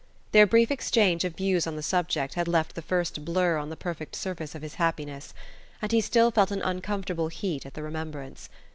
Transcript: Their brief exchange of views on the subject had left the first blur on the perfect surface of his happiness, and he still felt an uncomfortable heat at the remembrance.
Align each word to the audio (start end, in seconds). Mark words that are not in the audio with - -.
Their 0.31 0.47
brief 0.47 0.71
exchange 0.71 1.23
of 1.25 1.35
views 1.35 1.67
on 1.67 1.75
the 1.75 1.83
subject 1.83 2.33
had 2.33 2.47
left 2.47 2.73
the 2.73 2.81
first 2.81 3.23
blur 3.23 3.57
on 3.57 3.69
the 3.69 3.75
perfect 3.75 4.15
surface 4.15 4.55
of 4.55 4.63
his 4.63 4.73
happiness, 4.81 5.31
and 5.79 5.91
he 5.91 6.01
still 6.01 6.31
felt 6.31 6.49
an 6.49 6.63
uncomfortable 6.63 7.27
heat 7.27 7.67
at 7.67 7.75
the 7.75 7.83
remembrance. 7.83 8.49